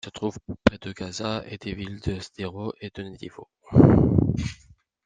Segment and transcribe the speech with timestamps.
[0.03, 3.47] Il se trouve près de Gaza, et des villes de Sderot et de Netivot.